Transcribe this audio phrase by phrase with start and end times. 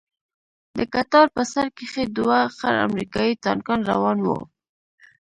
[0.77, 4.39] د کتار په سر کښې دوه خړ امريکايي ټانکان روان وو.